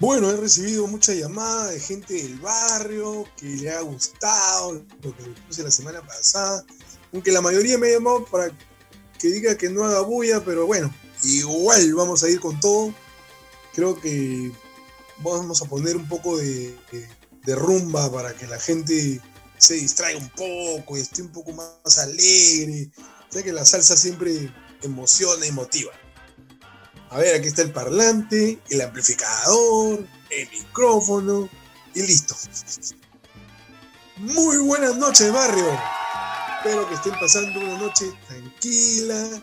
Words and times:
Bueno, 0.00 0.30
he 0.30 0.36
recibido 0.36 0.86
muchas 0.86 1.16
llamadas 1.16 1.72
de 1.72 1.80
gente 1.80 2.14
del 2.14 2.38
barrio 2.38 3.24
que 3.36 3.46
le 3.46 3.70
ha 3.70 3.80
gustado 3.80 4.74
lo 5.02 5.16
que 5.16 5.24
puse 5.46 5.64
la 5.64 5.72
semana 5.72 6.06
pasada. 6.06 6.64
Aunque 7.12 7.32
la 7.32 7.40
mayoría 7.40 7.78
me 7.78 7.88
ha 7.88 7.94
llamado 7.94 8.24
para 8.26 8.56
que 9.18 9.28
diga 9.28 9.56
que 9.56 9.68
no 9.68 9.84
haga 9.84 10.02
bulla, 10.02 10.44
pero 10.44 10.66
bueno, 10.66 10.94
igual 11.24 11.94
vamos 11.94 12.22
a 12.22 12.28
ir 12.28 12.38
con 12.38 12.60
todo. 12.60 12.94
Creo 13.74 14.00
que 14.00 14.52
vamos 15.18 15.62
a 15.62 15.64
poner 15.64 15.96
un 15.96 16.06
poco 16.06 16.36
de, 16.36 16.76
de 17.44 17.54
rumba 17.56 18.12
para 18.12 18.34
que 18.34 18.46
la 18.46 18.60
gente 18.60 19.20
se 19.56 19.74
distraiga 19.74 20.20
un 20.20 20.30
poco 20.30 20.96
y 20.96 21.00
esté 21.00 21.22
un 21.22 21.32
poco 21.32 21.50
más 21.52 21.98
alegre. 21.98 22.88
Ya 23.32 23.42
que 23.42 23.52
la 23.52 23.64
salsa 23.64 23.96
siempre 23.96 24.48
emociona 24.82 25.44
y 25.44 25.50
motiva. 25.50 25.90
A 27.10 27.18
ver, 27.18 27.36
aquí 27.36 27.48
está 27.48 27.62
el 27.62 27.72
parlante, 27.72 28.58
el 28.68 28.80
amplificador, 28.82 30.06
el 30.30 30.50
micrófono 30.50 31.48
y 31.94 32.02
listo. 32.02 32.36
Muy 34.18 34.58
buenas 34.58 34.96
noches, 34.96 35.32
barrio. 35.32 35.66
Espero 36.58 36.86
que 36.86 36.94
estén 36.96 37.14
pasando 37.18 37.60
una 37.60 37.78
noche 37.78 38.04
tranquila 38.26 39.42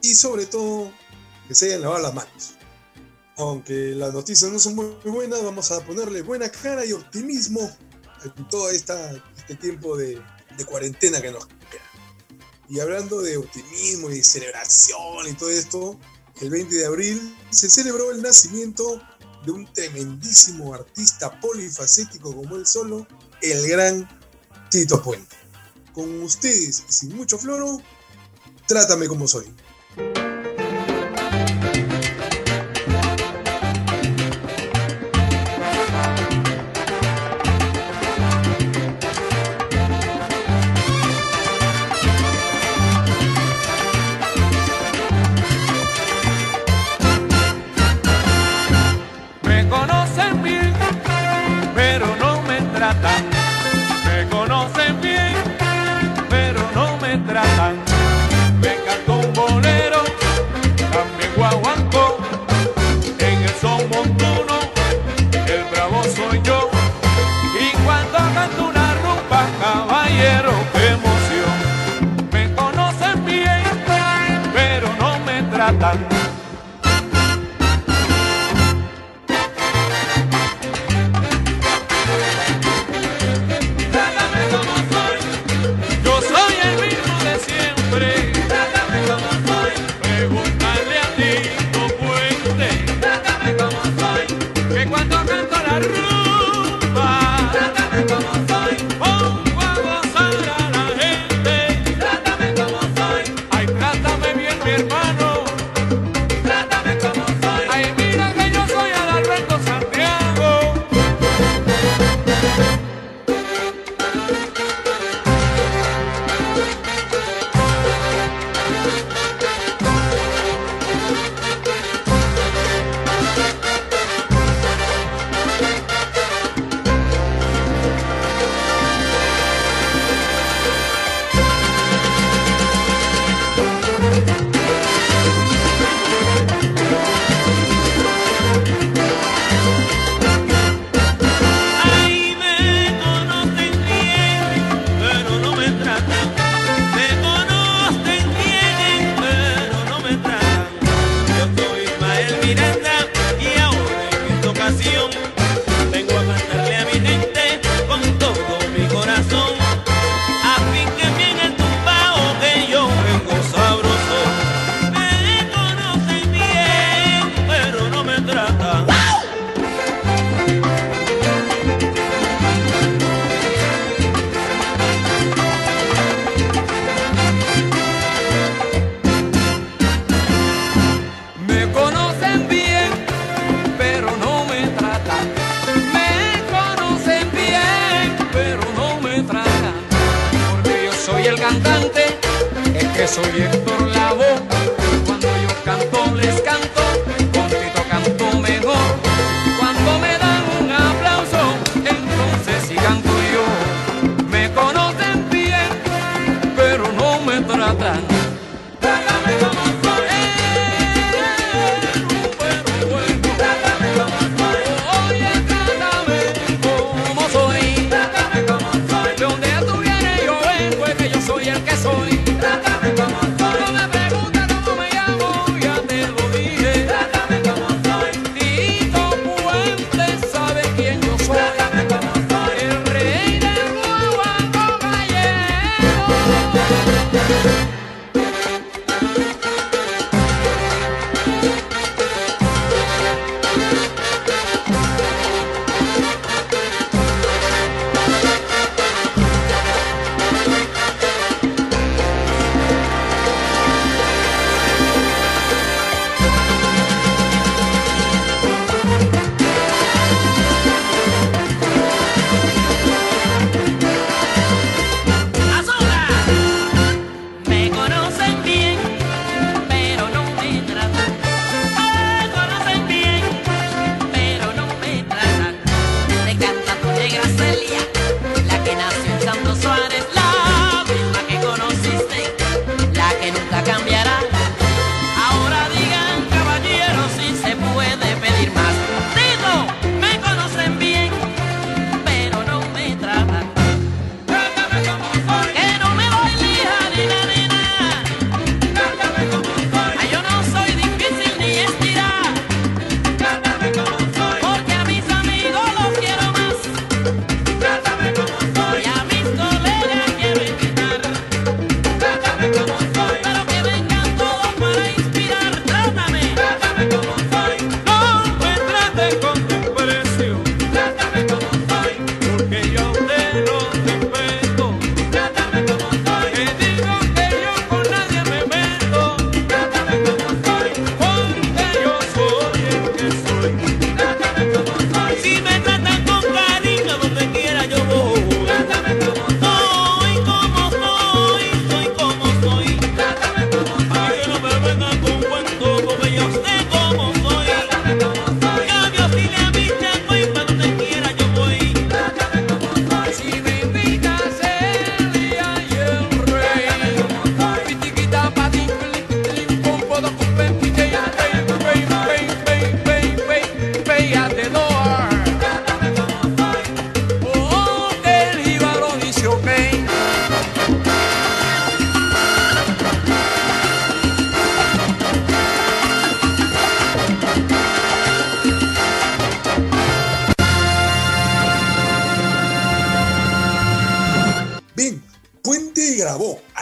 y 0.00 0.14
sobre 0.14 0.46
todo 0.46 0.90
que 1.46 1.54
se 1.54 1.66
hayan 1.66 1.82
lavado 1.82 2.02
las 2.04 2.14
manos. 2.14 2.54
Aunque 3.36 3.92
las 3.94 4.14
noticias 4.14 4.50
no 4.50 4.58
son 4.58 4.76
muy 4.76 4.96
buenas, 5.04 5.44
vamos 5.44 5.70
a 5.72 5.84
ponerle 5.84 6.22
buena 6.22 6.48
cara 6.48 6.86
y 6.86 6.92
optimismo 6.92 7.70
en 8.24 8.48
todo 8.48 8.70
esta, 8.70 9.12
este 9.36 9.56
tiempo 9.56 9.94
de, 9.98 10.22
de 10.56 10.64
cuarentena 10.64 11.20
que 11.20 11.32
nos 11.32 11.46
queda. 11.46 11.82
Y 12.70 12.80
hablando 12.80 13.20
de 13.20 13.36
optimismo 13.36 14.10
y 14.10 14.22
celebración 14.22 15.28
y 15.28 15.34
todo 15.34 15.50
esto, 15.50 16.00
el 16.40 16.50
20 16.50 16.74
de 16.74 16.86
abril 16.86 17.36
se 17.50 17.70
celebró 17.70 18.10
el 18.10 18.22
nacimiento 18.22 19.00
de 19.44 19.52
un 19.52 19.72
tremendísimo 19.72 20.74
artista 20.74 21.40
polifacético 21.40 22.34
como 22.34 22.56
él 22.56 22.66
solo, 22.66 23.06
el 23.42 23.68
gran 23.68 24.08
Tito 24.70 25.02
Puente. 25.02 25.36
Con 25.94 26.22
ustedes, 26.22 26.82
sin 26.88 27.16
mucho 27.16 27.38
floro, 27.38 27.80
trátame 28.66 29.06
como 29.06 29.26
soy. 29.26 29.46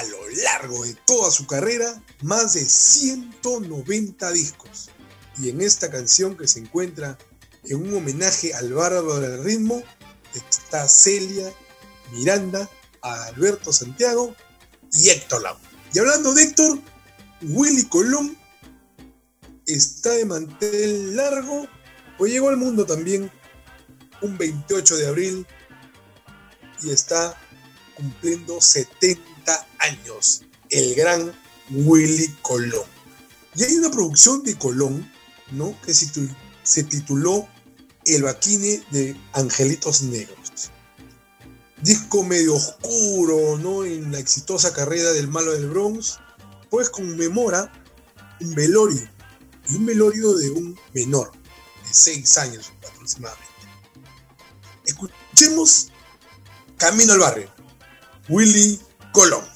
a 0.05 0.09
lo 0.09 0.29
largo 0.43 0.85
de 0.85 0.95
toda 1.07 1.31
su 1.31 1.47
carrera 1.47 2.03
más 2.23 2.55
de 2.55 2.65
190 2.65 4.31
discos. 4.33 4.91
Y 5.39 5.49
en 5.49 5.61
esta 5.61 5.91
canción 5.91 6.37
que 6.37 6.47
se 6.47 6.61
encuentra 6.61 7.19
en 7.65 7.83
un 7.83 7.95
homenaje 7.95 8.55
al 8.55 8.73
bárbaro 8.73 9.21
del 9.21 9.43
ritmo 9.43 9.83
está 10.35 10.89
Celia, 10.89 11.53
Miranda, 12.13 12.69
Alberto 13.01 13.73
Santiago 13.73 14.35
y 14.93 15.11
Héctor 15.11 15.43
Lau 15.43 15.57
Y 15.93 15.99
hablando 15.99 16.35
de 16.35 16.43
Héctor, 16.43 16.79
Willy 17.43 17.85
Colón 17.87 18.37
está 19.67 20.11
de 20.11 20.25
mantel 20.25 21.17
largo, 21.17 21.67
pues 22.19 22.33
llegó 22.33 22.51
al 22.51 22.57
mundo 22.57 22.85
también 22.85 23.31
un 24.21 24.39
28 24.39 24.97
de 24.97 25.07
abril 25.07 25.47
y 26.83 26.91
está 26.91 27.39
cumpliendo 27.97 28.61
70 28.61 29.34
años, 29.79 30.43
el 30.71 30.95
gran 30.95 31.33
Willy 31.71 32.29
Colón. 32.43 32.87
Y 33.55 33.65
hay 33.65 33.77
una 33.77 33.91
producción 33.91 34.43
de 34.43 34.57
Colón, 34.57 35.11
¿no? 35.53 35.81
Que 35.83 35.95
se, 35.95 36.83
tituló, 36.85 37.49
El 38.05 38.25
Baquine 38.25 38.83
de 38.91 39.17
Angelitos 39.33 40.03
Negros. 40.03 40.71
Disco 41.83 42.23
medio 42.25 42.55
oscuro, 42.55 43.59
¿no? 43.59 43.85
En 43.85 44.11
la 44.13 44.19
exitosa 44.19 44.73
carrera 44.73 45.13
del 45.13 45.29
malo 45.29 45.53
del 45.53 45.69
Bronx, 45.69 46.19
pues 46.71 46.91
conmemora 46.91 47.71
un 48.41 48.55
velorio, 48.55 49.09
y 49.69 49.77
un 49.77 49.87
velorio 49.87 50.35
de 50.35 50.51
un 50.51 50.79
menor, 50.93 51.31
de 51.33 51.95
6 51.95 52.39
años 52.39 52.73
aproximadamente. 52.91 53.55
Escuchemos 54.85 55.89
Camino 56.77 57.13
al 57.13 57.21
Barrio, 57.21 57.51
Willy 58.29 58.81
Colón. 59.15 59.54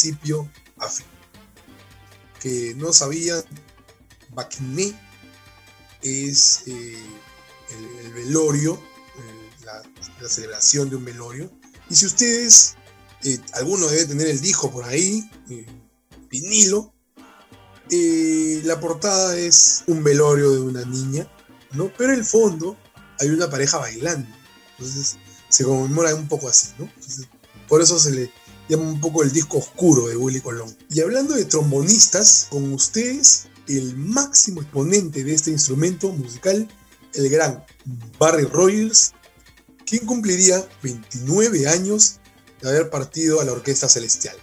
Principio 0.00 0.50
a. 0.78 0.88
Que 2.40 2.74
no 2.76 2.92
sabían, 2.92 3.42
Bacné 4.30 4.98
es 6.00 6.62
eh, 6.66 6.96
el, 7.70 8.06
el 8.06 8.12
velorio, 8.14 8.80
el- 9.18 9.66
la, 9.66 10.28
celebración 10.28 10.88
de 10.88 10.96
un 10.96 11.04
velorio. 11.04 11.50
Y 11.90 11.96
si 11.96 12.06
ustedes, 12.06 12.76
eh, 13.24 13.38
alguno 13.52 13.86
debe 13.88 14.06
tener 14.06 14.28
el 14.28 14.40
disco 14.40 14.70
por 14.70 14.84
ahí, 14.84 15.28
eh, 15.50 15.66
vinilo, 16.30 16.94
eh, 17.90 18.62
la 18.64 18.80
portada 18.80 19.36
es 19.36 19.84
un 19.86 20.02
velorio 20.02 20.50
de 20.52 20.60
una 20.60 20.84
niña, 20.86 21.30
¿no? 21.72 21.92
Pero 21.98 22.14
en 22.14 22.20
el 22.20 22.24
fondo 22.24 22.78
hay 23.18 23.28
una 23.28 23.50
pareja 23.50 23.76
bailando. 23.78 24.34
Entonces 24.78 25.18
se 25.50 25.64
conmemora 25.64 26.14
un 26.14 26.28
poco 26.28 26.48
así, 26.48 26.68
¿no? 26.78 26.90
Por 27.68 27.82
eso 27.82 27.98
se 27.98 28.12
le 28.12 28.32
llama 28.70 28.84
un 28.84 29.00
poco 29.00 29.22
el 29.22 29.32
disco 29.32 29.58
oscuro 29.58 30.08
de 30.08 30.16
Willy 30.16 30.40
Colón. 30.40 30.76
Y 30.90 31.00
hablando 31.00 31.34
de 31.34 31.44
trombonistas, 31.44 32.46
con 32.50 32.72
ustedes 32.72 33.48
el 33.68 33.96
máximo 33.96 34.62
exponente 34.62 35.24
de 35.24 35.34
este 35.34 35.50
instrumento 35.50 36.10
musical, 36.12 36.68
el 37.14 37.28
gran 37.28 37.64
Barry 38.18 38.44
Rogers, 38.44 39.12
quien 39.84 40.06
cumpliría 40.06 40.66
29 40.82 41.68
años 41.68 42.20
de 42.60 42.68
haber 42.68 42.90
partido 42.90 43.40
a 43.40 43.44
la 43.44 43.52
Orquesta 43.52 43.88
Celestial. 43.88 44.36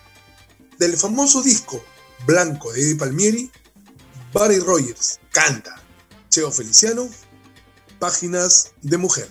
Del 0.77 0.97
famoso 0.97 1.41
disco 1.41 1.81
Blanco 2.25 2.73
de 2.73 2.81
Eddie 2.81 2.95
Palmieri, 2.95 3.51
Barry 4.33 4.59
Rogers 4.59 5.19
canta 5.31 5.81
Cheo 6.29 6.51
Feliciano, 6.51 7.07
Páginas 7.99 8.73
de 8.81 8.97
Mujer. 8.97 9.29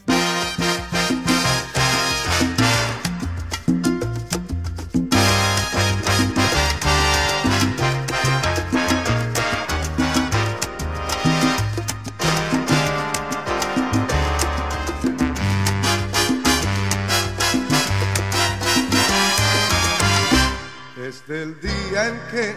Desde 21.26 21.42
el 21.42 21.60
día 21.60 22.06
en 22.06 22.20
que 22.30 22.56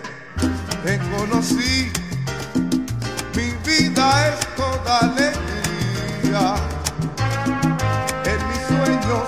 te 0.84 1.00
conocí, 1.18 1.92
mi 3.36 3.52
vida 3.68 4.28
es 4.28 4.56
toda 4.56 5.00
alegría. 5.00 6.56
En 8.26 8.48
mis 8.48 8.62
sueños, 8.68 9.28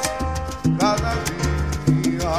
cada 0.79 1.15
día, 1.87 2.33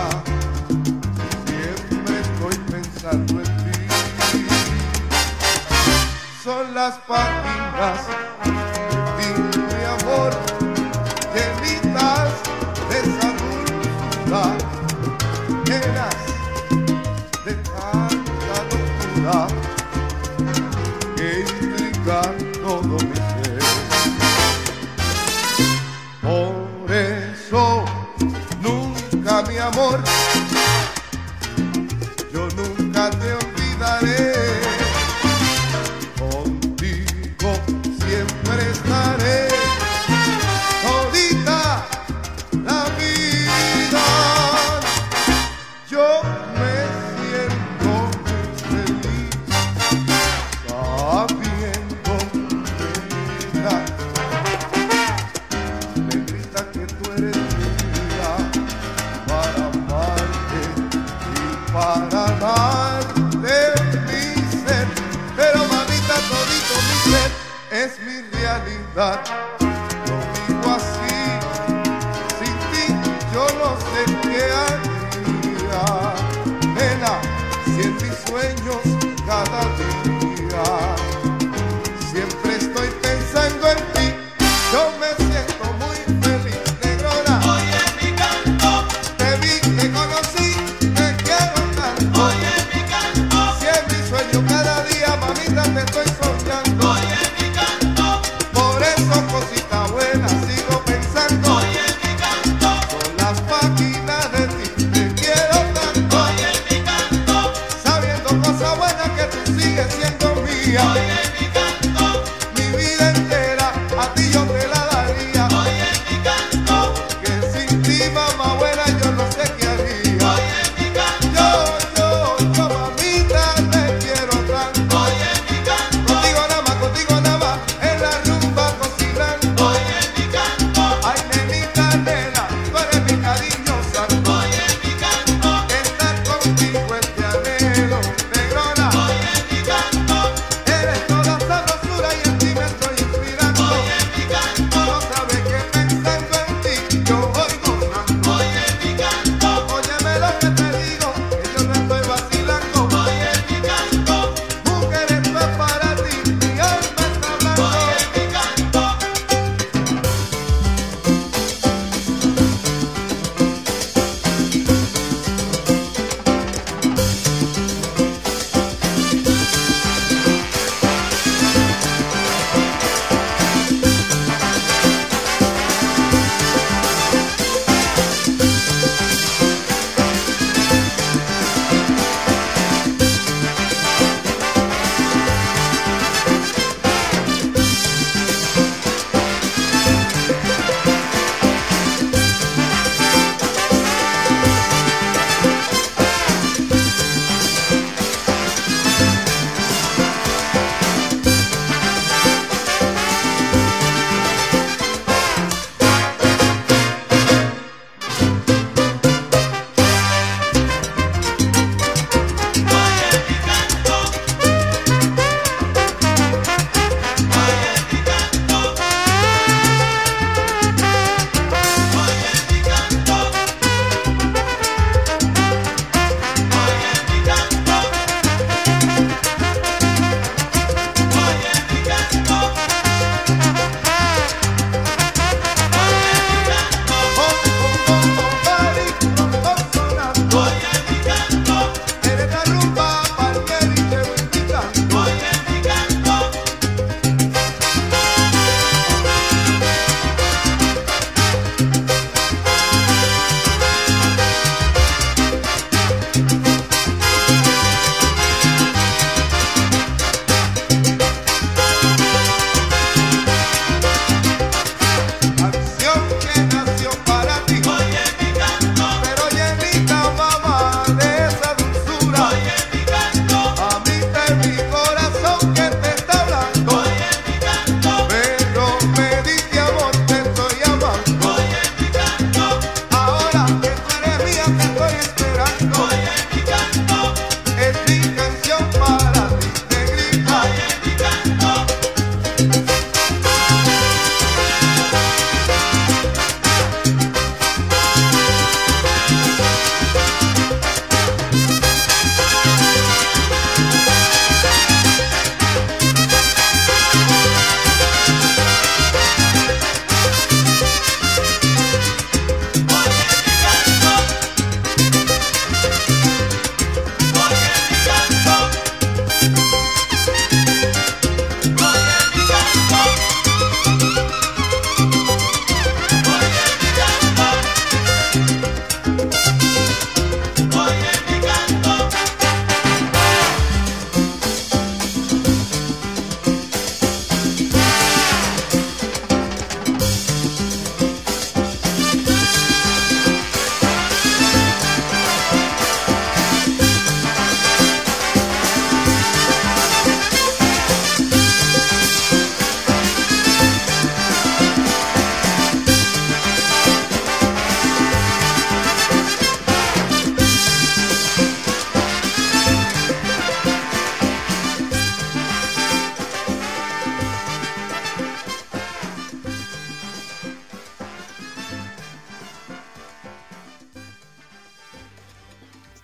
siempre 1.45 2.21
estoy 2.21 2.57
pensando 2.71 3.33
en 3.41 3.47
ti. 3.47 4.47
Son 6.45 6.73
las 6.73 6.95
páginas 6.99 7.99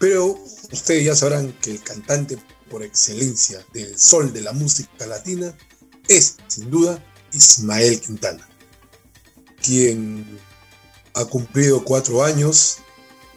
Pero 0.08 0.42
ustedes 0.72 1.04
ya 1.04 1.14
sabrán 1.14 1.52
que 1.60 1.70
el 1.70 1.82
cantante 1.82 2.38
por 2.70 2.82
excelencia 2.82 3.62
del 3.74 3.98
sol 3.98 4.32
de 4.32 4.40
la 4.40 4.54
música 4.54 5.06
latina 5.06 5.54
es, 6.08 6.36
sin 6.46 6.70
duda, 6.70 7.04
Ismael 7.30 8.00
Quintana, 8.00 8.48
quien 9.62 10.40
ha 11.12 11.26
cumplido 11.26 11.84
cuatro 11.84 12.24
años 12.24 12.78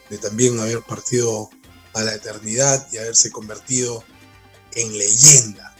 de 0.09 0.17
también 0.17 0.57
haber 0.61 0.81
partido 0.83 1.49
a 1.93 2.03
la 2.03 2.15
eternidad 2.15 2.87
y 2.93 2.99
haberse 2.99 3.31
convertido 3.31 4.05
en 4.73 4.97
leyenda. 4.97 5.75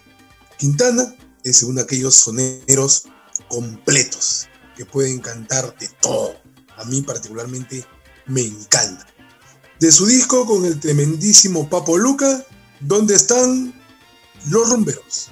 Quintana 0.58 1.15
es 1.45 1.63
uno 1.63 1.75
de 1.75 1.84
aquellos 1.84 2.15
soneros 2.15 3.04
completos 3.47 4.49
que 4.75 4.86
pueden 4.86 5.21
cantar 5.21 5.73
de 5.77 5.88
todo. 6.01 6.36
A 6.75 6.84
mí 6.84 7.01
particularmente 7.01 7.86
me 8.25 8.41
encanta 8.41 9.08
de 9.81 9.91
su 9.91 10.05
disco 10.05 10.45
con 10.45 10.63
el 10.63 10.79
tremendísimo 10.79 11.67
Papo 11.67 11.97
Luca, 11.97 12.45
donde 12.79 13.15
están 13.15 13.73
los 14.47 14.69
rumberos. 14.69 15.31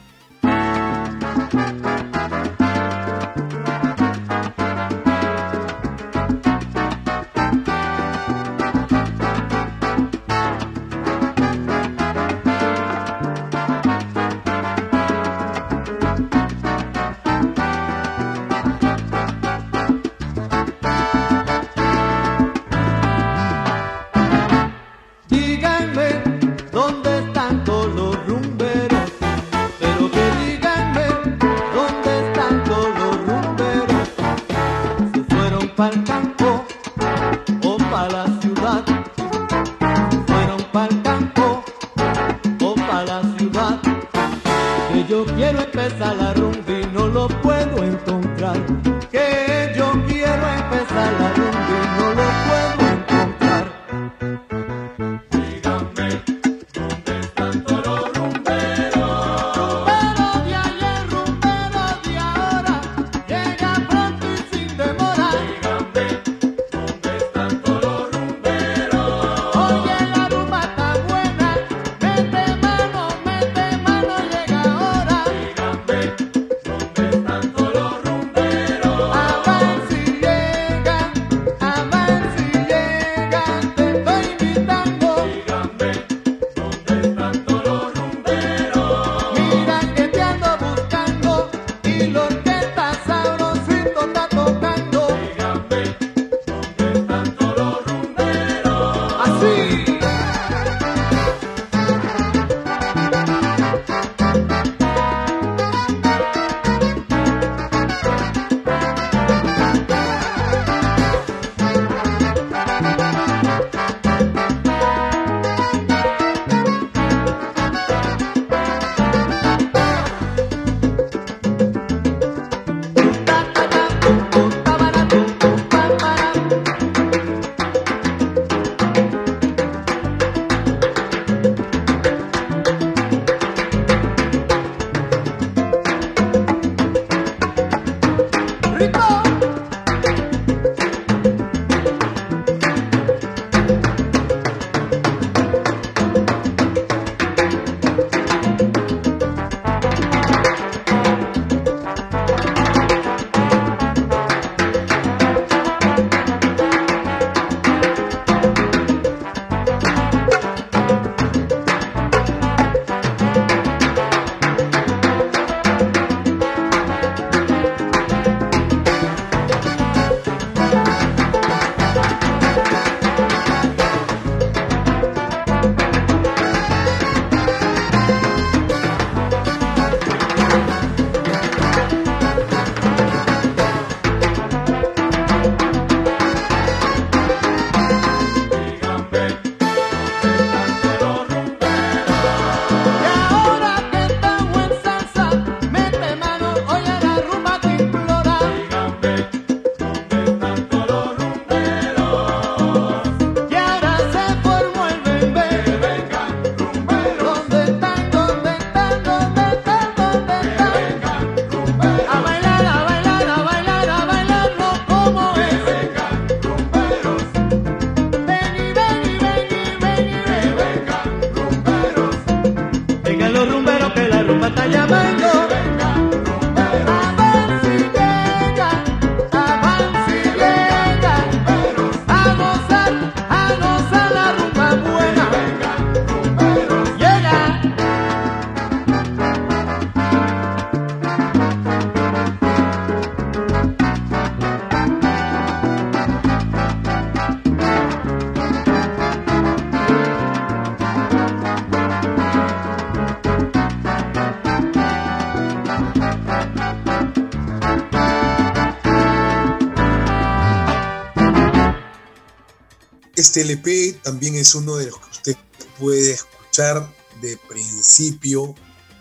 Este 263.29 263.41
LP 263.41 263.99
también 264.01 264.33
es 264.33 264.55
uno 264.55 264.77
de 264.77 264.87
los 264.87 264.97
que 264.97 265.11
usted 265.11 265.35
puede 265.77 266.13
escuchar 266.13 266.91
de 267.21 267.37
principio 267.47 268.55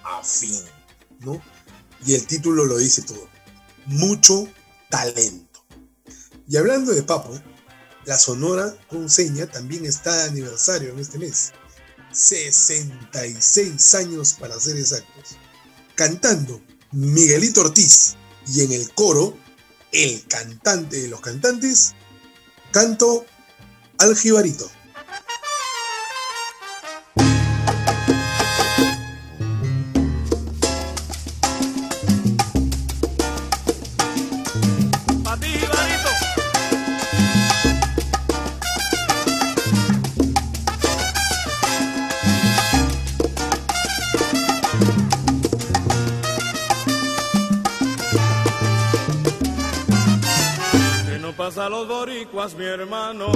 a 0.05 0.23
fin, 0.23 0.61
¿no? 1.21 1.43
Y 2.05 2.13
el 2.15 2.27
título 2.27 2.67
lo 2.67 2.77
dice 2.77 3.01
todo. 3.01 3.27
Mucho 3.87 4.47
talento. 4.91 5.65
Y 6.47 6.59
hablando 6.59 6.93
de 6.93 7.03
Papo, 7.05 7.41
la 8.05 8.19
Sonora 8.19 8.77
Conseña 8.91 9.47
también 9.47 9.87
está 9.87 10.15
de 10.15 10.25
aniversario 10.25 10.91
en 10.91 10.99
este 10.99 11.19
mes. 11.19 11.53
66 12.13 13.95
años 13.95 14.35
para 14.35 14.61
ser 14.61 14.77
exactos. 14.77 15.39
Cantando 15.95 16.61
Miguelito 16.93 17.63
Ortiz 17.63 18.17
y 18.47 18.61
en 18.61 18.73
el 18.73 18.93
coro, 18.93 19.39
el 19.91 20.23
cantante 20.29 21.01
de 21.01 21.09
los 21.09 21.23
cantantes, 21.23 21.95
canto 22.73 23.25
al 23.99 24.17
jibarito. 24.17 24.71
a 51.57 51.69
los 51.69 51.89
boricuas, 51.89 52.55
mi 52.55 52.67
hermano. 52.67 53.33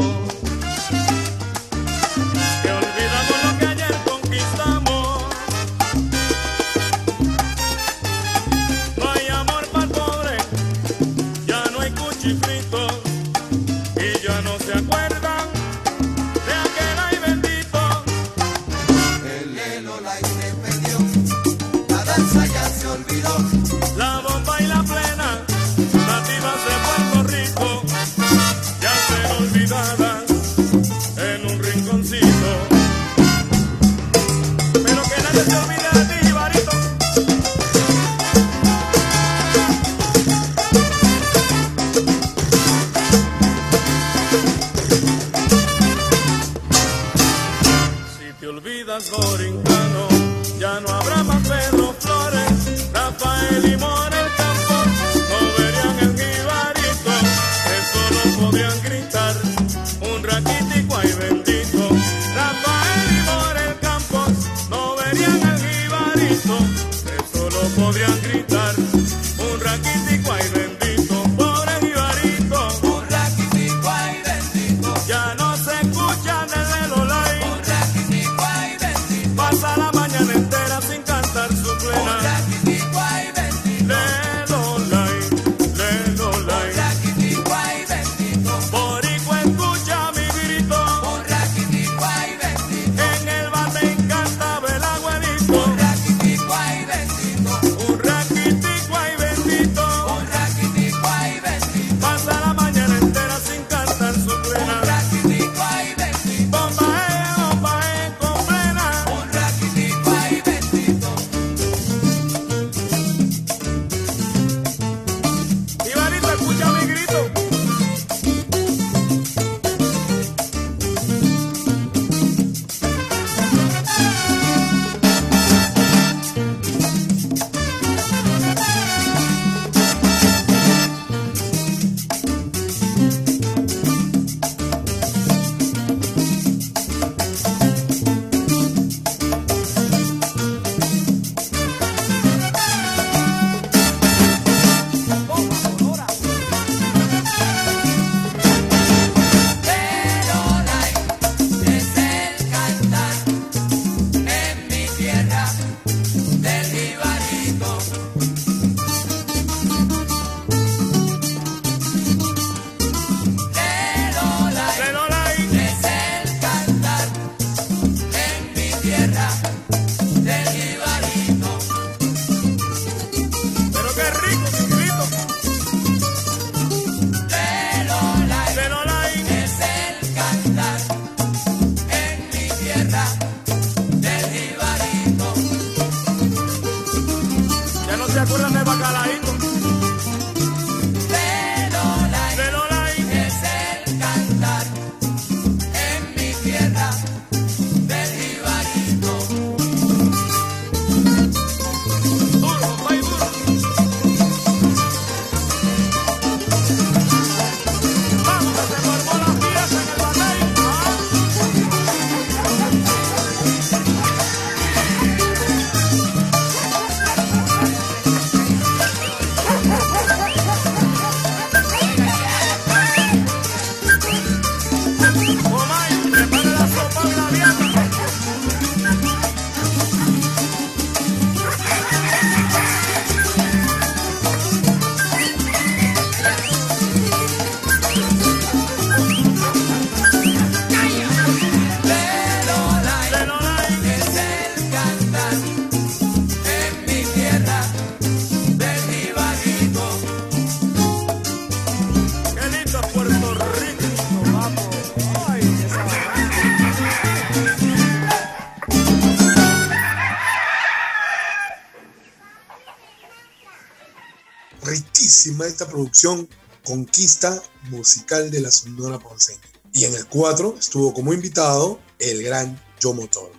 máxima 265.22 265.46
esta 265.46 265.68
producción 265.68 266.28
Conquista 266.64 267.40
Musical 267.70 268.30
de 268.30 268.40
la 268.40 268.50
Sonora 268.50 268.98
Ponceña. 268.98 269.40
Y 269.72 269.84
en 269.84 269.94
el 269.94 270.06
4 270.08 270.56
estuvo 270.58 270.92
como 270.92 271.12
invitado 271.12 271.80
el 272.00 272.24
gran 272.24 272.60
Yomo 272.80 273.06
Toro. 273.06 273.32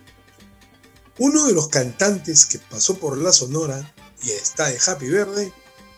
Uno 1.18 1.46
de 1.46 1.52
los 1.52 1.68
cantantes 1.68 2.46
que 2.46 2.58
pasó 2.58 2.96
por 2.96 3.18
la 3.18 3.32
Sonora 3.32 3.94
y 4.22 4.30
está 4.30 4.68
de 4.68 4.78
Happy 4.86 5.08
Verde 5.08 5.52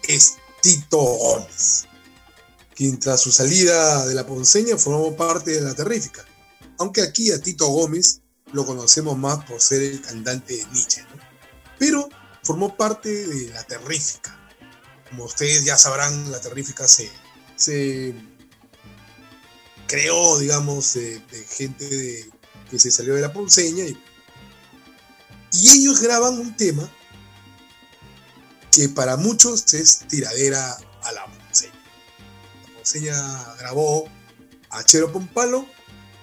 es 0.09 0.35
Tito 0.61 0.99
Gómez, 0.99 1.85
quien 2.75 2.99
tras 2.99 3.21
su 3.21 3.31
salida 3.31 4.07
de 4.07 4.15
la 4.15 4.27
Ponceña 4.27 4.77
formó 4.77 5.17
parte 5.17 5.53
de 5.53 5.61
la 5.61 5.75
Terrífica, 5.75 6.25
aunque 6.79 7.03
aquí 7.03 7.31
a 7.31 7.41
Tito 7.41 7.69
Gómez 7.69 8.23
lo 8.53 8.67
conocemos 8.67 9.17
más 9.17 9.45
por 9.45 9.61
ser 9.61 9.83
el 9.83 10.01
cantante 10.01 10.57
de 10.57 10.67
Nietzsche, 10.67 11.05
pero 11.79 12.09
formó 12.43 12.77
parte 12.77 13.09
de 13.09 13.51
la 13.51 13.63
Terrífica, 13.65 14.46
como 15.09 15.25
ustedes 15.25 15.65
ya 15.65 15.77
sabrán, 15.77 16.31
la 16.31 16.41
terrífica 16.41 16.87
se, 16.89 17.11
se 17.57 18.15
creó, 19.87 20.39
digamos, 20.39 20.95
de, 20.95 21.23
gente 21.49 22.31
que 22.71 22.79
se 22.79 22.91
salió 22.91 23.15
de 23.15 23.23
la 23.23 23.33
ponceña. 23.33 23.85
Y, 23.85 23.97
ellos 25.53 26.01
graban 26.01 26.39
un 26.39 26.55
tema 26.57 26.91
que 28.71 28.89
para 28.91 29.17
muchos 29.17 29.73
es 29.73 30.01
tiradera 30.07 30.77
a 31.03 31.13
la 31.13 31.25
ponceña. 31.27 31.73
La 32.63 32.75
ponceña 32.75 33.55
grabó 33.59 34.09
a 34.71 34.85
Chero 34.85 35.11
Pompalo 35.13 35.67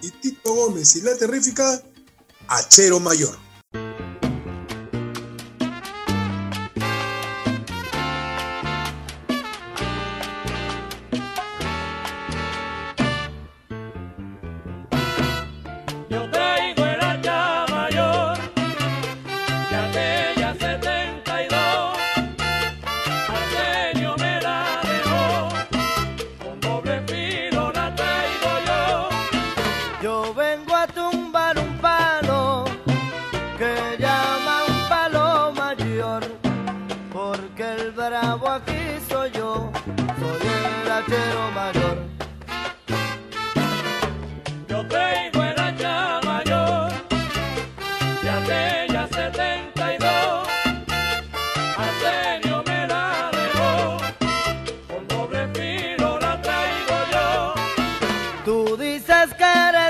y 0.01 0.11
Tito 0.11 0.53
Gómez 0.53 0.95
y 0.95 1.01
la 1.01 1.17
terrífica 1.17 1.81
a 2.47 2.69
Chero 2.69 2.99
Mayor. 2.99 3.42
Tú 58.45 58.75
dices 58.75 59.33
que 59.37 59.45
eres 59.45 59.82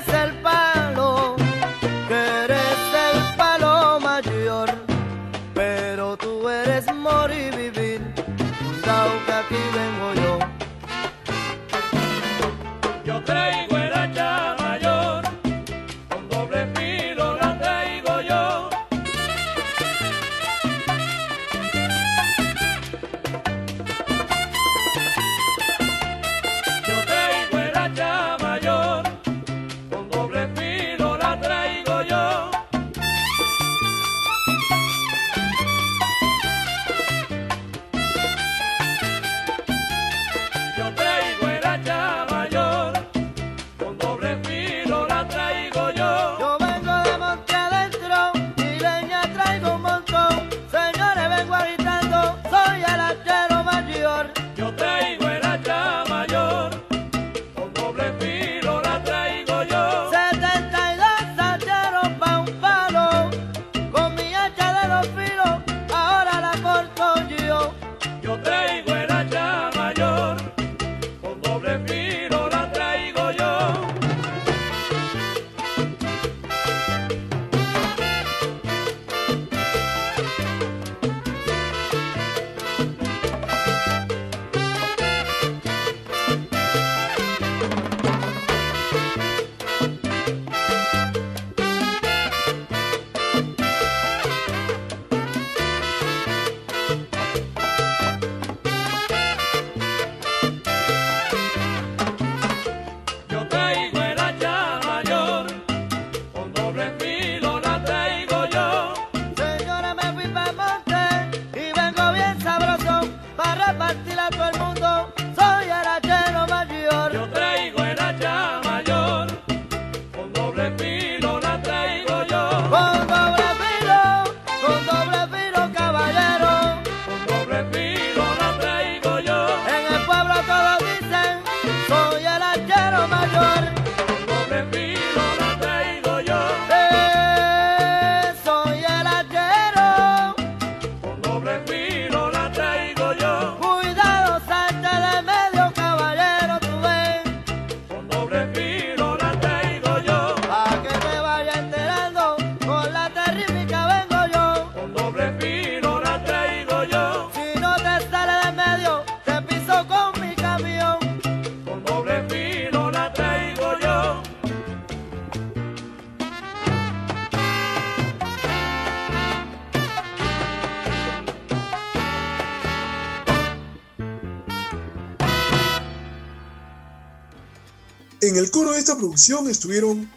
estuvieron 179.49 180.09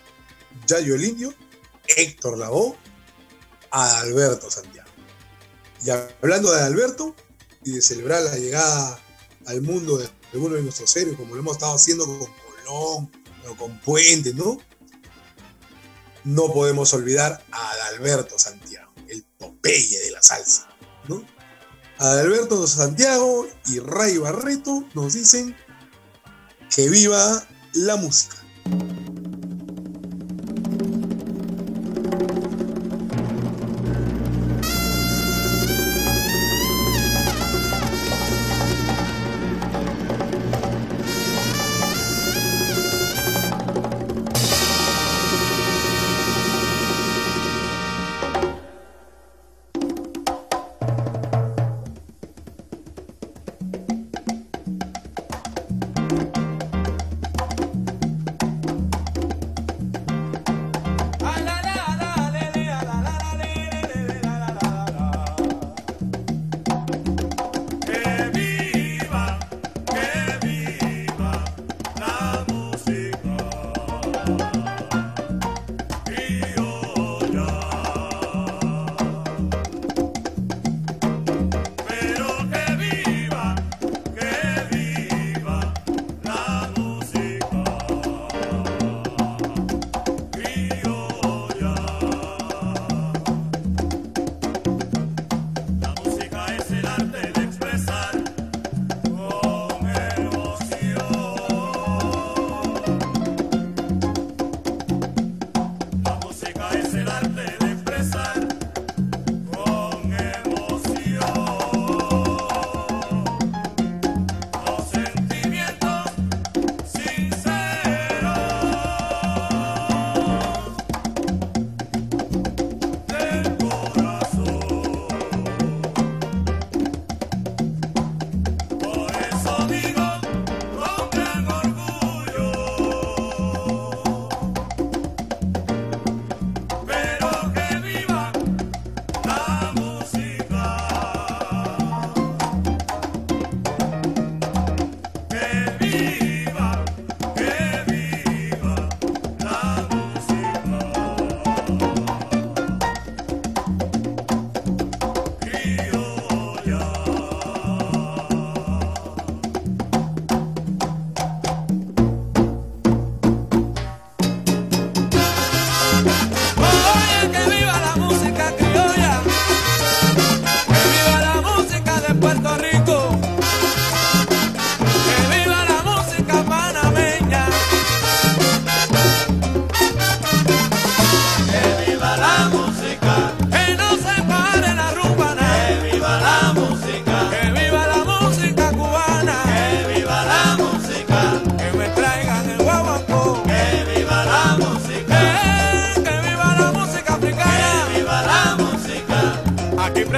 Yayo 0.66 0.94
el 0.94 1.04
Indio, 1.04 1.34
Héctor 1.96 2.38
Lavoe, 2.38 2.76
Adalberto 3.70 4.50
Santiago. 4.50 4.88
Y 5.84 5.90
hablando 5.90 6.50
de 6.50 6.58
Adalberto 6.58 7.14
y 7.64 7.72
de 7.72 7.82
celebrar 7.82 8.22
la 8.22 8.36
llegada 8.36 8.98
al 9.46 9.62
mundo 9.62 9.98
de 9.98 10.08
algunos 10.32 10.56
de 10.58 10.62
nuestros 10.62 10.96
héroes, 10.96 11.16
como 11.16 11.34
lo 11.34 11.40
hemos 11.40 11.56
estado 11.56 11.74
haciendo 11.74 12.06
con 12.06 12.18
Colón, 12.18 13.10
o 13.48 13.56
con 13.56 13.78
Puente, 13.80 14.34
¿no? 14.34 14.58
No 16.24 16.52
podemos 16.52 16.92
olvidar 16.94 17.44
a 17.52 17.70
Adalberto 17.70 18.38
Santiago, 18.38 18.92
el 19.08 19.24
Popeye 19.38 20.00
de 20.00 20.10
la 20.10 20.22
salsa, 20.22 20.68
¿no? 21.08 21.24
Adalberto 21.98 22.66
Santiago 22.66 23.46
y 23.66 23.78
Ray 23.78 24.18
Barreto 24.18 24.84
nos 24.94 25.14
dicen 25.14 25.56
que 26.74 26.88
viva 26.88 27.46
la 27.74 27.96
música. 27.96 28.45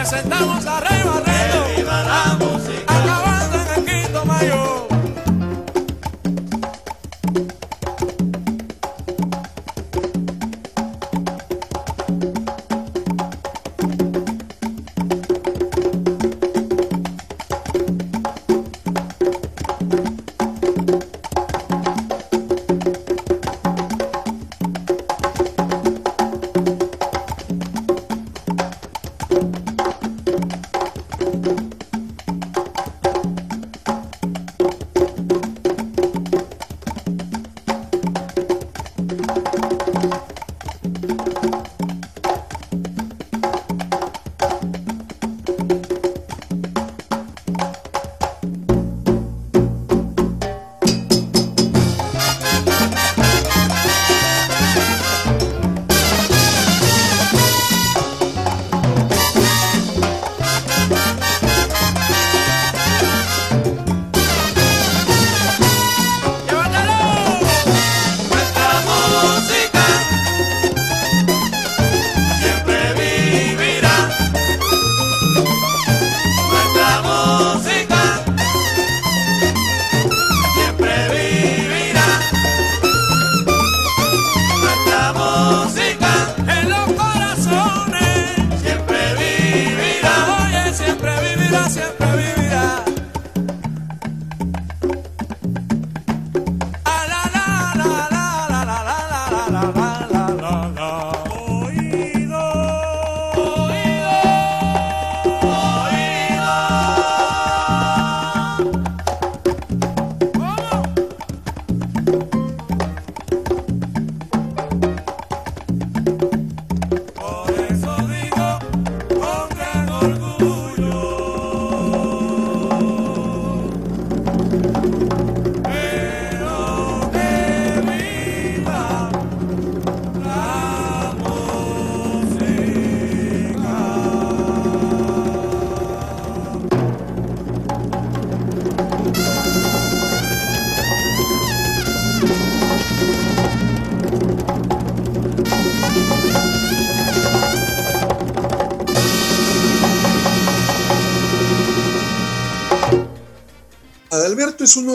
Presentamos 0.08 0.64
a 0.64 0.80
Rey 0.80 0.97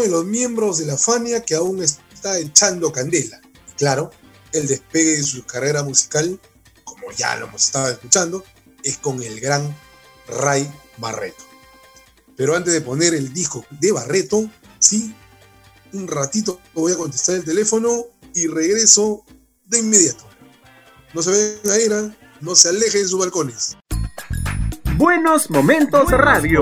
de 0.03 0.09
los 0.09 0.25
miembros 0.25 0.77
de 0.77 0.85
la 0.85 0.97
Fania 0.97 1.41
que 1.41 1.55
aún 1.55 1.81
está 1.81 2.37
echando 2.37 2.91
candela. 2.91 3.41
Claro, 3.77 4.11
el 4.51 4.67
despegue 4.67 5.17
de 5.17 5.23
su 5.23 5.45
carrera 5.45 5.83
musical, 5.83 6.39
como 6.83 7.11
ya 7.11 7.35
lo 7.37 7.47
hemos 7.47 7.65
estado 7.65 7.89
escuchando, 7.89 8.43
es 8.83 8.97
con 8.97 9.21
el 9.23 9.39
gran 9.39 9.75
Ray 10.27 10.69
Barreto. 10.97 11.43
Pero 12.35 12.55
antes 12.55 12.73
de 12.73 12.81
poner 12.81 13.13
el 13.13 13.33
disco 13.33 13.65
de 13.79 13.91
Barreto, 13.91 14.49
sí, 14.79 15.13
un 15.93 16.07
ratito 16.07 16.59
voy 16.73 16.93
a 16.93 16.97
contestar 16.97 17.35
el 17.35 17.45
teléfono 17.45 18.05
y 18.33 18.47
regreso 18.47 19.23
de 19.65 19.79
inmediato. 19.79 20.27
No 21.13 21.21
se 21.21 21.31
ven 21.31 21.71
a 21.71 21.77
ir, 21.77 22.17
no 22.41 22.55
se 22.55 22.69
alejen 22.69 23.03
de 23.03 23.07
sus 23.07 23.19
balcones. 23.19 23.77
Buenos 24.97 25.49
Momentos 25.49 26.09
Radio. 26.11 26.61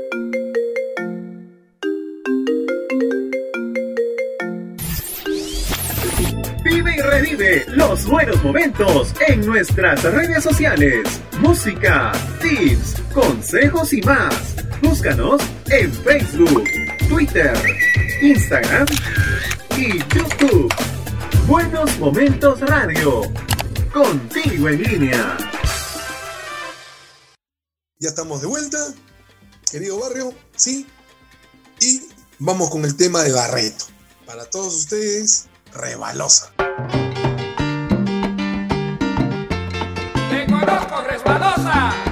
Revive 7.01 7.65
los 7.67 8.05
buenos 8.05 8.43
momentos 8.43 9.13
en 9.27 9.45
nuestras 9.45 10.03
redes 10.03 10.43
sociales. 10.43 11.21
Música, 11.39 12.11
tips, 12.41 12.95
consejos 13.13 13.93
y 13.93 14.01
más. 14.01 14.55
Búscanos 14.81 15.41
en 15.69 15.91
Facebook, 15.93 16.63
Twitter, 17.09 17.53
Instagram 18.21 18.87
y 19.77 19.99
YouTube. 19.99 20.73
Buenos 21.47 21.97
Momentos 21.99 22.59
Radio. 22.61 23.21
Contigo 23.91 24.69
en 24.69 24.81
línea. 24.83 25.37
Ya 27.99 28.09
estamos 28.09 28.41
de 28.41 28.47
vuelta, 28.47 28.77
querido 29.69 29.99
barrio, 29.99 30.33
sí. 30.55 30.87
Y 31.79 32.01
vamos 32.39 32.69
con 32.69 32.85
el 32.85 32.95
tema 32.95 33.23
de 33.23 33.31
Barreto. 33.31 33.85
Para 34.25 34.45
todos 34.45 34.73
ustedes, 34.75 35.47
Rebalosa. 35.73 36.51
Te 40.29 40.45
conozco 40.47 41.01
resbalosa. 41.07 42.10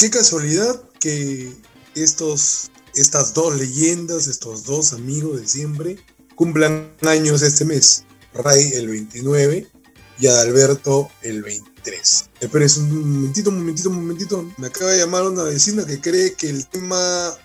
Qué 0.00 0.08
casualidad 0.08 0.82
que 0.98 1.52
estos, 1.94 2.70
estas 2.94 3.34
dos 3.34 3.54
leyendas, 3.54 4.28
estos 4.28 4.64
dos 4.64 4.94
amigos 4.94 5.38
de 5.38 5.46
siempre, 5.46 5.98
cumplan 6.36 6.90
años 7.02 7.42
este 7.42 7.66
mes. 7.66 8.06
Ray 8.32 8.72
el 8.76 8.88
29 8.88 9.66
y 10.18 10.26
Adalberto 10.26 11.10
el 11.20 11.42
23. 11.42 12.30
Espera 12.40 12.66
un 12.78 13.12
momentito, 13.12 13.50
un 13.50 13.58
momentito, 13.58 13.90
un 13.90 13.96
momentito. 13.96 14.50
Me 14.56 14.68
acaba 14.68 14.90
de 14.92 15.00
llamar 15.00 15.24
una 15.24 15.42
vecina 15.42 15.84
que 15.84 16.00
cree 16.00 16.32
que 16.32 16.48
el 16.48 16.66
tema 16.66 17.36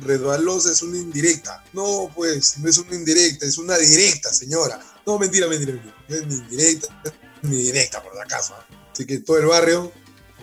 resbalosa 0.00 0.70
es 0.70 0.82
una 0.82 0.98
indirecta. 0.98 1.64
No, 1.72 2.12
pues, 2.14 2.58
no 2.58 2.68
es 2.68 2.78
una 2.78 2.94
indirecta, 2.94 3.44
es 3.44 3.58
una 3.58 3.76
directa, 3.76 4.32
señora. 4.32 4.80
No, 5.04 5.18
mentira, 5.18 5.48
mentira, 5.48 5.72
mentira. 5.72 5.96
No 6.08 6.14
es 6.14 6.26
ni 6.28 6.34
indirecta, 6.36 7.12
ni 7.42 7.56
directa, 7.56 8.00
por 8.00 8.12
si 8.12 8.20
acaso. 8.20 8.54
¿eh? 8.54 8.76
Así 8.92 9.04
que 9.04 9.18
todo 9.18 9.38
el 9.38 9.46
barrio, 9.46 9.90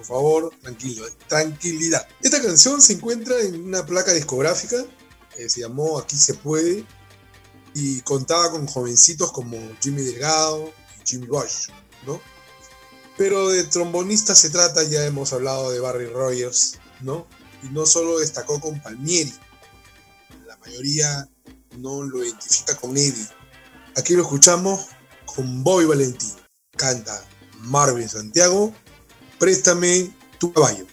por 0.01 0.05
favor, 0.05 0.53
tranquilo, 0.61 1.07
eh, 1.07 1.11
tranquilidad. 1.27 2.07
Esta 2.21 2.41
canción 2.41 2.81
se 2.81 2.93
encuentra 2.93 3.39
en 3.39 3.63
una 3.63 3.85
placa 3.85 4.13
discográfica 4.13 4.83
que 5.35 5.47
se 5.47 5.61
llamó 5.61 5.99
Aquí 5.99 6.17
se 6.17 6.33
puede 6.33 6.83
y 7.75 8.01
contaba 8.01 8.51
con 8.51 8.65
jovencitos 8.65 9.31
como 9.31 9.57
Jimmy 9.79 10.01
Delgado 10.01 10.73
y 10.99 11.07
Jimmy 11.07 11.27
Bush, 11.27 11.69
¿no? 12.05 12.19
Pero 13.15 13.49
de 13.49 13.63
trombonista 13.65 14.33
se 14.33 14.49
trata, 14.49 14.83
ya 14.83 15.05
hemos 15.05 15.33
hablado 15.33 15.69
de 15.71 15.79
Barry 15.79 16.07
Rogers, 16.07 16.79
¿no? 17.01 17.27
Y 17.61 17.69
no 17.69 17.85
solo 17.85 18.17
destacó 18.19 18.59
con 18.59 18.81
Palmieri, 18.81 19.33
la 20.47 20.57
mayoría 20.57 21.29
no 21.77 22.01
lo 22.01 22.23
identifica 22.23 22.75
con 22.75 22.97
Eddie. 22.97 23.27
Aquí 23.95 24.15
lo 24.15 24.23
escuchamos 24.23 24.87
con 25.25 25.63
Bobby 25.63 25.85
Valentín. 25.85 26.33
Canta 26.75 27.23
Marvin 27.59 28.09
Santiago, 28.09 28.73
Préstame 29.41 30.13
tu 30.39 30.51
caballo. 30.51 30.85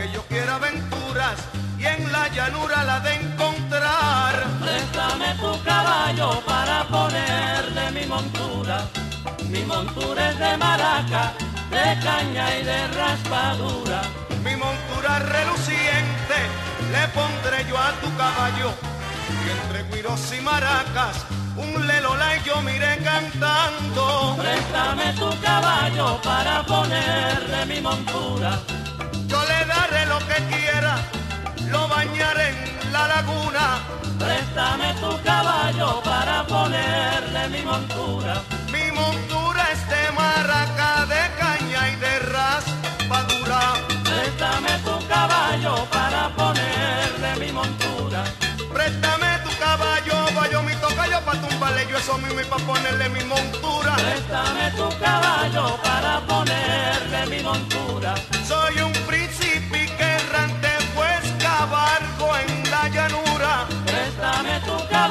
Porque 0.00 0.14
yo 0.14 0.22
quiero 0.28 0.54
aventuras 0.54 1.36
y 1.78 1.84
en 1.84 2.10
la 2.10 2.26
llanura 2.28 2.84
la 2.84 3.00
de 3.00 3.16
encontrar. 3.16 4.46
Préstame 4.58 5.34
tu 5.34 5.62
caballo 5.62 6.40
para 6.46 6.84
ponerle 6.84 7.90
mi 7.90 8.06
montura. 8.06 8.88
Mi 9.50 9.62
montura 9.64 10.30
es 10.30 10.38
de 10.38 10.56
maraca, 10.56 11.34
de 11.68 12.02
caña 12.02 12.56
y 12.58 12.64
de 12.64 12.88
raspadura. 12.88 14.00
Mi 14.42 14.56
montura 14.56 15.18
reluciente 15.18 16.38
le 16.92 17.06
pondré 17.08 17.66
yo 17.68 17.76
a 17.76 17.92
tu 18.00 18.08
caballo. 18.16 18.72
Y 19.44 19.50
entre 19.50 19.94
guiros 19.94 20.32
y 20.32 20.40
maracas, 20.40 21.26
un 21.58 21.86
lelola 21.86 22.38
y 22.38 22.42
yo 22.44 22.62
miré 22.62 22.96
cantando. 23.04 24.34
Préstame 24.38 25.12
tu 25.12 25.28
caballo 25.42 26.18
para 26.22 26.64
ponerle 26.64 27.66
mi 27.66 27.82
montura. 27.82 28.58
Yo 30.40 30.56
quiera, 30.56 30.96
lo 31.70 31.88
bañaré 31.88 32.48
en 32.48 32.92
la 32.92 33.08
laguna. 33.08 33.80
Préstame 34.18 34.94
tu 35.00 35.22
caballo 35.22 36.00
para 36.02 36.46
ponerle 36.46 37.48
mi 37.48 37.62
montura. 37.62 38.42
Mi 38.72 38.90
montura 38.92 39.62
es 39.72 39.88
de 39.88 40.12
maraca, 40.12 41.06
de 41.06 41.22
caña 41.38 41.88
y 41.90 41.96
de 41.96 42.18
raspadura. 42.20 43.60
Préstame 44.04 44.70
tu 44.84 45.08
caballo 45.08 45.74
para 45.90 46.28
ponerle 46.30 47.46
mi 47.46 47.52
montura. 47.52 48.24
Préstame 48.72 49.38
tu 49.44 49.50
caballo, 49.58 50.16
vaya 50.34 50.62
mi 50.62 50.74
tocayo 50.76 51.20
pa' 51.24 51.36
tumbarle 51.42 51.86
yo 51.90 51.98
eso 51.98 52.16
mismo 52.18 52.40
y 52.40 52.44
pa' 52.44 52.58
ponerle 52.58 53.08
mi 53.10 53.24
montura. 53.24 53.94
Préstame 53.96 54.70
tu 54.76 54.88
caballo 54.98 55.76
para 55.82 56.20
ponerle 56.20 57.26
mi 57.26 57.42
montura. 57.42 58.14
Soy 58.46 58.80
un 58.80 58.92
príncipe 59.06 59.89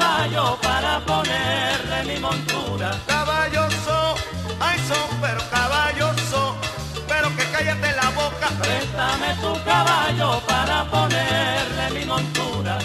caballo 0.00 0.58
para 0.62 1.00
ponerle 1.00 1.98
mi 2.08 2.18
montura. 2.20 2.90
Caballoso, 3.06 4.14
ay 4.58 4.78
son, 4.88 5.08
pero 5.20 5.40
caballoso, 5.50 6.56
pero 7.06 7.28
que 7.36 7.44
cállate 7.52 7.92
la 7.92 8.08
boca. 8.10 8.48
Préstame 8.62 9.34
tu 9.42 9.52
caballo 9.64 10.40
para 10.46 10.84
ponerle 10.90 11.84
mi 11.94 12.04
montura. 12.06 12.78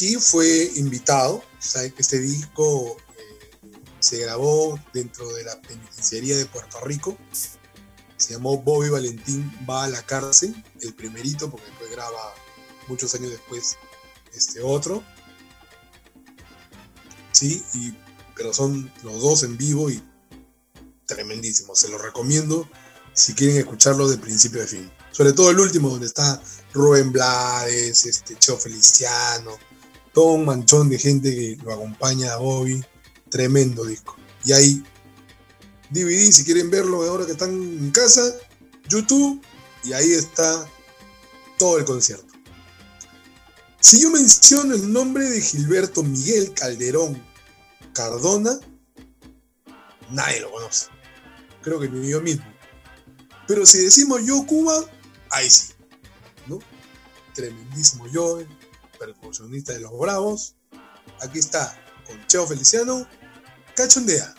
aquí 0.00 0.14
fue 0.14 0.72
invitado, 0.76 1.44
sabe 1.58 1.92
que 1.92 2.00
este 2.00 2.18
disco 2.20 2.96
eh, 3.18 3.70
se 3.98 4.16
grabó 4.16 4.80
dentro 4.94 5.30
de 5.34 5.44
la 5.44 5.60
penitenciaría 5.60 6.38
de 6.38 6.46
Puerto 6.46 6.80
Rico, 6.80 7.18
se 8.16 8.32
llamó 8.32 8.62
Bobby 8.62 8.88
Valentín 8.88 9.52
va 9.68 9.84
a 9.84 9.88
la 9.88 10.00
cárcel, 10.00 10.54
el 10.80 10.94
primerito, 10.94 11.50
porque 11.50 11.66
después 11.66 11.90
graba 11.90 12.34
muchos 12.88 13.14
años 13.14 13.30
después 13.30 13.76
este 14.34 14.62
otro. 14.62 15.04
Sí, 17.32 17.62
pero 18.34 18.54
son 18.54 18.90
los 19.02 19.20
dos 19.20 19.42
en 19.42 19.58
vivo 19.58 19.90
y 19.90 20.02
tremendísimo. 21.04 21.74
Se 21.76 21.90
los 21.90 22.00
recomiendo 22.00 22.66
si 23.12 23.34
quieren 23.34 23.58
escucharlo 23.58 24.08
de 24.08 24.16
principio 24.16 24.62
a 24.62 24.66
fin. 24.66 24.90
Sobre 25.10 25.34
todo 25.34 25.50
el 25.50 25.60
último, 25.60 25.90
donde 25.90 26.06
está 26.06 26.42
Rubén 26.72 27.12
Blades, 27.12 28.06
este 28.06 28.38
Cho 28.38 28.56
Feliciano, 28.56 29.58
todo 30.12 30.32
un 30.32 30.44
manchón 30.44 30.88
de 30.88 30.98
gente 30.98 31.34
que 31.34 31.58
lo 31.64 31.72
acompaña 31.72 32.32
a 32.32 32.36
Bobby. 32.38 32.84
Tremendo 33.30 33.84
disco. 33.84 34.16
Y 34.44 34.52
ahí 34.52 34.82
DVD, 35.90 36.30
si 36.32 36.44
quieren 36.44 36.70
verlo 36.70 37.02
ahora 37.02 37.26
que 37.26 37.32
están 37.32 37.50
en 37.50 37.90
casa, 37.90 38.22
YouTube, 38.88 39.40
y 39.84 39.92
ahí 39.92 40.12
está 40.12 40.68
todo 41.58 41.78
el 41.78 41.84
concierto. 41.84 42.26
Si 43.80 44.00
yo 44.00 44.10
menciono 44.10 44.74
el 44.74 44.92
nombre 44.92 45.28
de 45.28 45.40
Gilberto 45.40 46.02
Miguel 46.02 46.52
Calderón 46.54 47.22
Cardona, 47.92 48.58
nadie 50.10 50.40
lo 50.40 50.50
conoce. 50.50 50.86
Creo 51.62 51.80
que 51.80 51.88
ni 51.88 52.08
yo 52.08 52.20
mismo. 52.20 52.44
Pero 53.48 53.66
si 53.66 53.78
decimos 53.78 54.20
yo 54.24 54.44
Cuba, 54.46 54.84
ahí 55.30 55.50
sí. 55.50 55.72
¿no? 56.46 56.58
Tremendísimo 57.34 58.06
yo, 58.08 58.40
percusionista 59.00 59.72
de 59.72 59.80
los 59.80 59.98
Bravos. 59.98 60.54
Aquí 61.20 61.38
está, 61.38 61.74
con 62.06 62.24
Cheo 62.26 62.46
Feliciano, 62.46 63.06
Cachondea. 63.74 64.34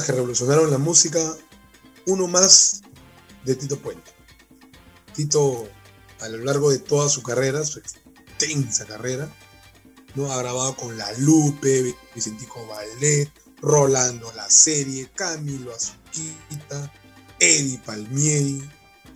Que 0.00 0.12
revolucionaron 0.12 0.70
la 0.70 0.78
música, 0.78 1.20
uno 2.06 2.26
más 2.26 2.82
de 3.44 3.54
Tito 3.54 3.78
Puente. 3.78 4.10
Tito, 5.14 5.68
a 6.20 6.28
lo 6.28 6.38
largo 6.38 6.70
de 6.70 6.78
toda 6.78 7.08
su 7.08 7.22
carrera, 7.22 7.64
su 7.64 7.78
extensa 7.78 8.86
carrera, 8.86 9.30
¿no? 10.14 10.32
ha 10.32 10.38
grabado 10.38 10.74
con 10.76 10.96
La 10.96 11.12
Lupe, 11.18 11.94
Vicentico 12.14 12.66
Ballet, 12.66 13.30
Rolando 13.60 14.32
La 14.34 14.48
Serie, 14.48 15.10
Camilo 15.14 15.74
Azuquita, 15.74 16.92
Eddie 17.38 17.78
Palmieri, 17.84 18.62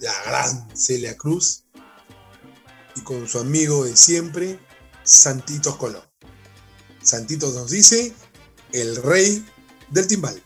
la 0.00 0.12
gran 0.24 0.76
Celia 0.76 1.16
Cruz 1.16 1.64
y 2.94 3.00
con 3.00 3.26
su 3.26 3.38
amigo 3.38 3.84
de 3.84 3.96
siempre, 3.96 4.58
Santitos 5.04 5.76
Colón. 5.76 6.04
Santitos 7.02 7.54
nos 7.54 7.70
dice, 7.70 8.12
el 8.72 8.96
rey 8.96 9.44
del 9.90 10.06
timbal. 10.06 10.42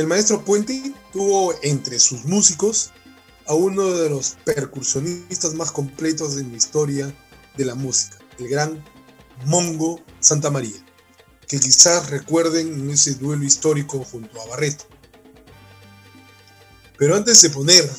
El 0.00 0.06
maestro 0.06 0.42
Puente 0.44 0.94
tuvo 1.12 1.54
entre 1.62 1.98
sus 2.00 2.24
músicos 2.24 2.90
a 3.46 3.52
uno 3.52 3.90
de 3.90 4.08
los 4.08 4.38
percusionistas 4.46 5.52
más 5.52 5.70
completos 5.70 6.38
en 6.38 6.50
la 6.50 6.56
historia 6.56 7.14
de 7.58 7.64
la 7.66 7.74
música, 7.74 8.16
el 8.38 8.48
gran 8.48 8.82
Mongo 9.44 10.00
Santa 10.18 10.50
María, 10.50 10.82
que 11.46 11.60
quizás 11.60 12.08
recuerden 12.08 12.72
en 12.72 12.90
ese 12.90 13.14
duelo 13.16 13.44
histórico 13.44 14.02
junto 14.04 14.40
a 14.40 14.46
Barreto. 14.46 14.86
Pero 16.96 17.14
antes 17.14 17.42
de 17.42 17.50
poner 17.50 17.90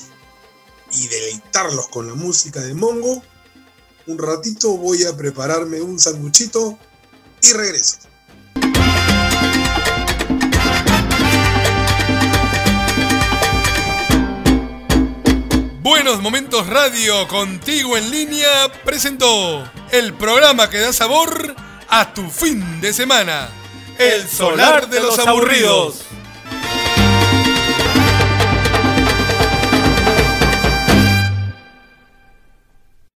y 0.93 1.07
deleitarlos 1.07 1.87
con 1.89 2.07
la 2.07 2.15
música 2.15 2.61
de 2.61 2.73
Mongo, 2.73 3.21
un 4.07 4.17
ratito 4.17 4.75
voy 4.75 5.03
a 5.03 5.15
prepararme 5.15 5.81
un 5.81 5.99
sanguchito 5.99 6.79
y 7.43 7.53
regreso. 7.53 8.10
Momentos 16.19 16.67
Radio 16.67 17.27
contigo 17.27 17.95
en 17.95 18.11
línea 18.11 18.49
presentó 18.83 19.63
el 19.91 20.13
programa 20.13 20.69
que 20.69 20.79
da 20.79 20.91
sabor 20.91 21.55
a 21.87 22.13
tu 22.13 22.29
fin 22.29 22.81
de 22.81 22.91
semana. 22.91 23.49
El 23.97 24.27
solar 24.27 24.89
de 24.89 24.99
los 24.99 25.17
aburridos. 25.19 26.01